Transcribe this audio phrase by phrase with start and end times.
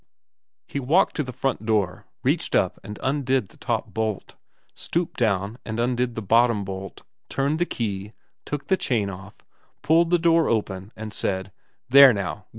[0.65, 4.35] He walked to the front door, reached up and undid the top bolt,
[4.73, 9.45] stooped down and undid the bottom bolt, turned the key, took the chain off,
[9.83, 11.51] pulled the door open, and said,'
[11.91, 12.47] There now.